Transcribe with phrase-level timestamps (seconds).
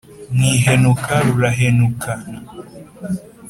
[0.35, 2.37] mu ihenukja rurahenukana,